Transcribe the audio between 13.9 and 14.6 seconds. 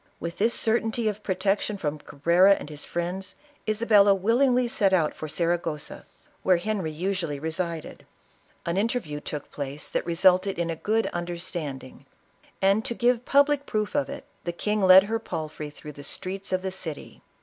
of it, the